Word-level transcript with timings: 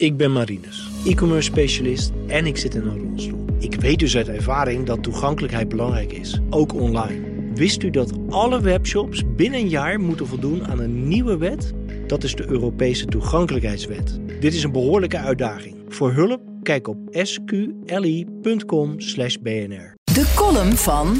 Ik 0.00 0.16
ben 0.16 0.32
Marinus, 0.32 0.90
e-commerce 1.04 1.50
specialist 1.50 2.12
en 2.26 2.46
ik 2.46 2.56
zit 2.56 2.74
in 2.74 2.86
een 2.86 3.08
rolstoel. 3.08 3.44
Ik 3.58 3.74
weet 3.74 3.98
dus 3.98 4.16
uit 4.16 4.28
ervaring 4.28 4.86
dat 4.86 5.02
toegankelijkheid 5.02 5.68
belangrijk 5.68 6.12
is, 6.12 6.40
ook 6.50 6.74
online. 6.74 7.52
Wist 7.54 7.82
u 7.82 7.90
dat 7.90 8.12
alle 8.28 8.60
webshops 8.60 9.22
binnen 9.36 9.60
een 9.60 9.68
jaar 9.68 10.00
moeten 10.00 10.26
voldoen 10.26 10.66
aan 10.66 10.80
een 10.80 11.08
nieuwe 11.08 11.36
wet? 11.36 11.72
Dat 12.06 12.24
is 12.24 12.34
de 12.34 12.48
Europese 12.48 13.06
toegankelijkheidswet. 13.06 14.18
Dit 14.40 14.54
is 14.54 14.62
een 14.62 14.72
behoorlijke 14.72 15.18
uitdaging. 15.18 15.76
Voor 15.88 16.12
hulp 16.12 16.40
kijk 16.62 16.88
op 16.88 16.98
sqli.com/bnr. 17.12 19.94
De 20.04 20.32
column 20.34 20.72
van 20.72 21.16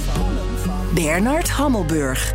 Bernard 0.95 1.51
Hammelburg. 1.51 2.35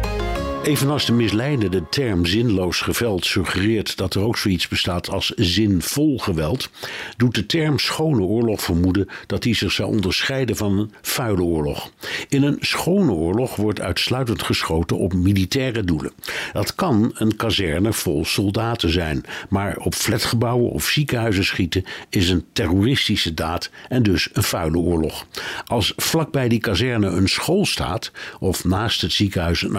Evenals 0.64 1.06
de 1.06 1.12
misleidende 1.12 1.90
term 1.90 2.26
zinloos 2.26 2.82
geweld 2.82 3.26
suggereert 3.26 3.98
dat 3.98 4.14
er 4.14 4.22
ook 4.22 4.38
zoiets 4.38 4.68
bestaat 4.68 5.10
als 5.10 5.34
zinvol 5.36 6.18
geweld, 6.18 6.70
doet 7.18 7.36
de 7.36 7.46
term 7.46 7.80
schone 7.80 8.22
oorlog 8.22 8.62
vermoeden 8.62 9.08
dat 9.26 9.42
die 9.42 9.56
zich 9.56 9.72
zou 9.72 9.90
onderscheiden 9.90 10.56
van 10.56 10.80
een 10.80 10.92
vuile 11.02 11.42
oorlog. 11.42 11.92
In 12.30 12.44
een 12.44 12.58
schone 12.60 13.12
oorlog 13.12 13.56
wordt 13.56 13.82
uitsluitend 13.82 14.44
geschoten 14.44 14.98
op 14.98 15.14
militaire 15.14 15.84
doelen. 15.84 16.12
Dat 16.54 16.76
kan 16.76 17.12
een 17.14 17.36
kazerne 17.36 17.94
vol 17.94 18.26
soldaten 18.26 18.92
zijn, 18.92 19.24
maar 19.50 19.78
op 19.78 19.94
flatgebouwen 19.96 20.72
of 20.72 20.86
ziekenhuizen 20.86 21.46
schieten 21.46 21.84
is 22.10 22.30
een 22.30 22.46
terroristische 22.54 23.34
daad 23.34 23.70
en 23.90 24.04
dus 24.04 24.30
een 24.34 24.44
vuile 24.44 24.78
oorlog. 24.78 25.26
Als 25.66 25.94
vlakbij 25.96 26.48
die 26.48 26.60
kazerne 26.60 27.08
een 27.08 27.30
school 27.30 27.66
staat 27.66 28.12
of 28.40 28.64
naast 28.64 29.02
het 29.02 29.12
ziekenhuis 29.12 29.62
een 29.62 29.76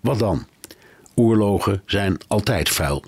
wat 0.00 0.18
dan? 0.18 0.46
Oorlogen 1.14 1.82
zijn 1.86 2.16
altijd 2.26 2.68
vuil. 2.68 3.04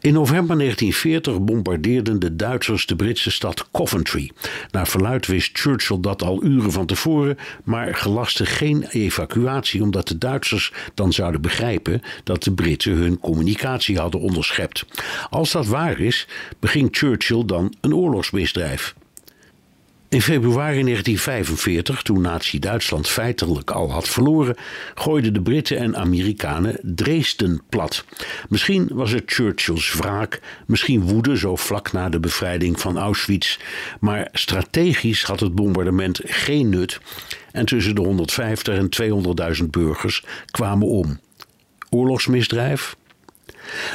In 0.00 0.12
november 0.12 0.56
1940 0.58 1.40
bombardeerden 1.44 2.18
de 2.18 2.36
Duitsers 2.36 2.86
de 2.86 2.96
Britse 2.96 3.30
stad 3.30 3.70
Coventry. 3.70 4.30
Naar 4.70 4.88
verluid 4.88 5.26
wist 5.26 5.58
Churchill 5.58 6.00
dat 6.00 6.22
al 6.22 6.44
uren 6.44 6.72
van 6.72 6.86
tevoren, 6.86 7.38
maar 7.64 7.94
gelaste 7.94 8.46
geen 8.46 8.84
evacuatie 8.90 9.82
omdat 9.82 10.08
de 10.08 10.18
Duitsers 10.18 10.72
dan 10.94 11.12
zouden 11.12 11.40
begrijpen 11.40 12.02
dat 12.24 12.42
de 12.42 12.52
Britten 12.52 12.92
hun 12.92 13.18
communicatie 13.18 13.98
hadden 13.98 14.20
onderschept. 14.20 14.84
Als 15.30 15.52
dat 15.52 15.66
waar 15.66 16.00
is, 16.00 16.26
beging 16.58 16.88
Churchill 16.90 17.44
dan 17.44 17.74
een 17.80 17.94
oorlogsmisdrijf. 17.94 18.94
In 20.10 20.22
februari 20.22 20.82
1945, 20.82 22.02
toen 22.02 22.20
Nazi-Duitsland 22.20 23.08
feitelijk 23.08 23.70
al 23.70 23.92
had 23.92 24.08
verloren, 24.08 24.56
gooiden 24.94 25.32
de 25.32 25.42
Britten 25.42 25.76
en 25.76 25.96
Amerikanen 25.96 26.78
Dresden 26.82 27.62
plat. 27.68 28.04
Misschien 28.48 28.88
was 28.92 29.10
het 29.10 29.22
Churchills 29.26 29.92
wraak, 29.92 30.40
misschien 30.66 31.02
woede 31.02 31.36
zo 31.36 31.56
vlak 31.56 31.92
na 31.92 32.08
de 32.08 32.20
bevrijding 32.20 32.80
van 32.80 32.98
Auschwitz, 32.98 33.58
maar 34.00 34.28
strategisch 34.32 35.22
had 35.22 35.40
het 35.40 35.54
bombardement 35.54 36.20
geen 36.24 36.68
nut 36.68 37.00
en 37.52 37.66
tussen 37.66 37.94
de 37.94 38.00
150 38.00 38.76
en 38.76 38.88
200.000 39.60 39.64
burgers 39.70 40.24
kwamen 40.50 40.86
om. 40.86 41.20
Oorlogsmisdrijf? 41.90 42.96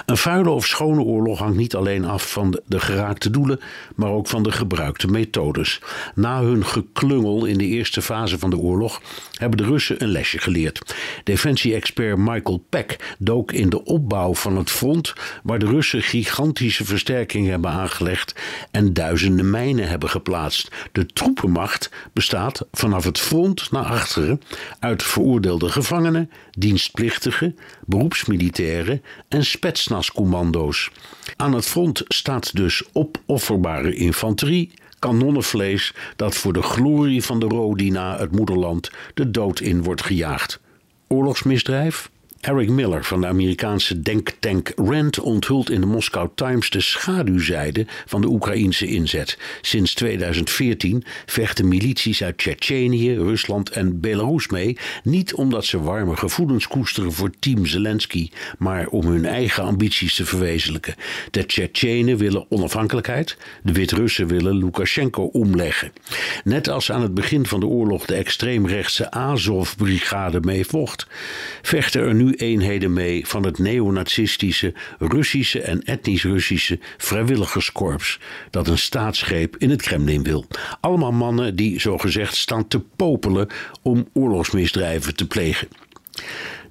Een 0.06 0.18
vuile 0.18 0.50
of 0.50 0.66
schone 0.66 1.02
oorlog 1.02 1.40
hangt 1.40 1.58
niet 1.58 1.76
alleen 1.76 2.06
af 2.06 2.32
van 2.32 2.60
de, 2.66 2.80
geraakte 2.80 3.30
doelen, 3.30 3.60
maar 3.96 4.10
ook 4.10 4.28
van 4.28 4.44
de 4.44 4.52
gebruikte 4.52 5.08
methodes. 5.08 5.82
Na 6.16 6.42
hun 6.42 6.66
geklungel 6.66 7.46
in 7.46 7.58
de 7.58 7.66
eerste 7.66 8.02
fase 8.02 8.40
van 8.40 8.50
de 8.50 8.58
oorlog 8.58 9.02
hebben 9.34 9.58
de 9.58 9.64
Russen 9.64 10.04
een 10.04 10.10
lesje 10.10 10.38
geleerd. 10.38 10.96
Defensie-expert 11.24 12.18
Michael 12.18 12.66
Peck 12.70 13.16
dook 13.18 13.52
in 13.52 13.70
de 13.70 13.84
opbouw 13.84 14.34
van 14.34 14.58
het 14.58 14.70
front, 14.70 15.14
waar 15.44 15.60
de 15.60 15.66
Russen 15.66 16.02
gigantische 16.02 16.86
versterkingen 16.86 17.52
hebben 17.52 17.72
aangelegd 17.72 18.36
en 18.72 18.94
duizenden 18.94 19.50
mijnen 19.50 19.88
hebben 19.88 20.10
geplaatst. 20.10 20.72
De 20.92 21.06
troepenmacht 21.06 21.90
bestaat 22.14 22.68
vanaf 22.72 23.04
het 23.04 23.20
front 23.20 23.72
naar 23.72 23.86
achteren 23.86 24.42
uit 24.80 25.04
veroordeelde 25.04 25.70
gevangenen, 25.70 26.32
dienstplichtigen, 26.52 27.58
beroepsmilitairen 27.86 29.02
en 29.28 29.46
spetsnascommando's. 29.66 30.92
Aan 31.36 31.54
het 31.54 31.66
front 31.66 32.04
staat 32.08 32.56
dus 32.56 32.84
opofferbare 32.94 33.96
infanterie, 33.96 34.72
kanonnenvlees 35.00 35.94
dat 36.16 36.36
voor 36.36 36.54
de 36.54 36.62
glorie 36.62 37.24
van 37.24 37.40
de 37.40 37.46
Rodina, 37.46 38.18
het 38.18 38.32
moederland, 38.32 38.92
de 39.14 39.32
dood 39.32 39.60
in 39.60 39.84
wordt 39.84 40.04
gejaagd. 40.04 40.60
Oorlogsmisdrijf? 41.08 42.10
Eric 42.42 42.70
Miller 42.70 43.04
van 43.04 43.22
de 43.22 43.28
Amerikaanse 43.28 44.00
denktank 44.00 44.72
Rand 44.76 45.20
onthult 45.20 45.70
in 45.70 45.82
de 45.82 45.88
Moscow 45.88 46.30
Times 46.36 46.70
de 46.70 46.82
schaduwzijde 46.82 47.86
van 48.06 48.22
de 48.22 48.28
Oekraïnse 48.28 48.88
inzet. 48.88 49.38
Sinds 49.62 49.94
2014 49.94 51.04
vechten 51.26 51.68
milities 51.68 52.24
uit 52.24 52.38
Tsjetsjenië, 52.38 53.16
Rusland 53.16 53.70
en 53.70 54.00
Belarus 54.00 54.48
mee, 54.48 54.78
niet 55.04 55.34
omdat 55.34 55.66
ze 55.66 55.82
warme 55.82 56.16
gevoelens 56.16 56.68
koesteren 56.68 57.14
voor 57.14 57.32
team 57.40 57.66
Zelensky, 57.66 58.30
maar 58.58 58.88
om 58.88 59.06
hun 59.06 59.26
eigen 59.26 59.64
ambities 59.64 60.16
te 60.16 60.26
verwezenlijken. 60.26 60.96
De 61.32 61.46
Tsjetsjenen 61.46 62.18
willen 62.18 62.46
onafhankelijkheid, 62.50 63.38
de 63.64 63.72
Wit-Russen 63.72 64.28
willen 64.28 64.58
Lukashenko 64.58 65.24
omleggen. 65.24 65.92
Net 66.44 66.70
als 66.70 66.92
aan 66.92 67.02
het 67.02 67.14
begin 67.14 67.46
van 67.46 67.60
de 67.60 67.66
oorlog 67.66 68.06
de 68.06 68.16
extreemrechtse 68.16 69.12
Azov-brigade 69.12 70.40
meevocht, 70.40 71.08
vechten 71.62 72.02
er 72.02 72.16
nu 72.16 72.34
eenheden 72.36 72.94
mee 72.94 73.28
van 73.28 73.46
het 73.46 73.60
neonazistische 73.60 74.74
Russische 75.00 75.62
en 75.62 75.84
etnisch-Russische 75.84 76.80
vrijwilligerskorps 76.98 78.20
dat 78.50 78.68
een 78.68 78.78
staatsgreep 78.78 79.56
in 79.58 79.70
het 79.70 79.82
Kremlin 79.82 80.24
wil. 80.24 80.46
Allemaal 80.80 81.12
mannen 81.12 81.56
die 81.56 81.80
zogezegd 81.80 82.36
staan 82.36 82.68
te 82.68 82.80
popelen 82.80 83.48
om 83.82 84.08
oorlogsmisdrijven 84.14 85.16
te 85.16 85.28
plegen. 85.28 85.68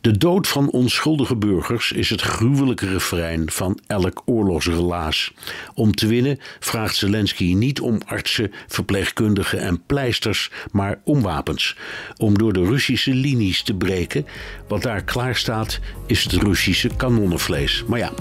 De 0.04 0.18
dood 0.18 0.48
van 0.48 0.70
onschuldige 0.70 1.36
burgers 1.36 1.92
is 1.92 2.10
het 2.10 2.20
gruwelijke 2.20 2.88
refrein 2.88 3.50
van 3.50 3.78
elk 3.86 4.22
oorlogsrelaas. 4.24 5.32
Om 5.74 5.94
te 5.94 6.06
winnen 6.06 6.38
vraagt 6.60 6.96
Zelensky 6.96 7.54
niet 7.54 7.80
om 7.80 8.00
artsen, 8.06 8.52
verpleegkundigen 8.66 9.58
en 9.58 9.82
pleisters, 9.86 10.50
maar 10.72 11.00
om 11.04 11.22
wapens. 11.22 11.76
Om 12.16 12.38
door 12.38 12.52
de 12.52 12.64
Russische 12.64 13.14
linies 13.14 13.62
te 13.62 13.74
breken. 13.74 14.26
Wat 14.68 14.82
daar 14.82 15.04
klaar 15.04 15.36
staat, 15.36 15.80
is 16.06 16.24
het 16.24 16.32
Russische 16.32 16.90
kanonnenvlees. 16.96 17.84
Maar 17.86 17.98
ja, 17.98 18.12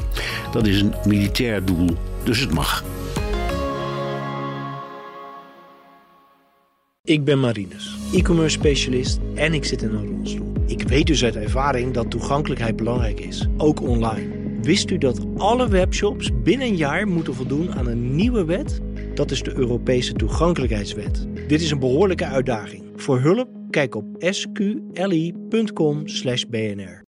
dat 0.52 0.68
is 0.68 0.82
een 0.82 0.94
militair 1.06 1.66
doel, 1.66 1.98
dus 2.24 2.40
het 2.40 2.54
mag. 2.54 2.84
Ik 7.04 7.24
ben 7.24 7.40
Marinus, 7.40 7.98
e-commerce 8.14 8.58
specialist 8.58 9.20
en 9.36 9.54
ik 9.54 9.66
zit 9.66 9.82
in 9.82 9.94
een 9.94 10.08
rolstoel. 10.08 10.53
Ik 10.66 10.88
weet 10.88 11.08
dus 11.08 11.24
uit 11.24 11.36
ervaring 11.36 11.94
dat 11.94 12.10
toegankelijkheid 12.10 12.76
belangrijk 12.76 13.20
is, 13.20 13.48
ook 13.58 13.82
online. 13.82 14.42
Wist 14.62 14.90
u 14.90 14.98
dat 14.98 15.26
alle 15.38 15.68
webshops 15.68 16.30
binnen 16.44 16.68
een 16.68 16.78
jaar 16.78 17.08
moeten 17.08 17.34
voldoen 17.34 17.74
aan 17.74 17.88
een 17.88 18.16
nieuwe 18.16 18.46
wet? 18.46 18.82
Dat 19.14 19.32
is 19.32 19.44
de 19.44 19.56
Europese 19.56 20.14
toegankelijkheidswet. 20.14 21.28
Dit 21.48 21.62
is 21.62 21.72
een 21.72 21.80
behoorlijke 21.80 22.26
uitdaging. 22.26 22.84
Voor 22.96 23.20
hulp 23.20 23.50
kijk 23.70 23.96
op 23.96 24.06
sqli.com/bnr. 24.20 27.02